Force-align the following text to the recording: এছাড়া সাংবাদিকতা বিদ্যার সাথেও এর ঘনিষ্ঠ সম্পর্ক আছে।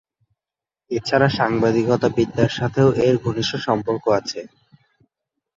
এছাড়া 0.91 1.27
সাংবাদিকতা 1.37 2.07
বিদ্যার 2.17 2.51
সাথেও 2.57 2.89
এর 3.05 3.15
ঘনিষ্ঠ 3.23 3.53
সম্পর্ক 3.67 4.03
আছে। 4.19 4.39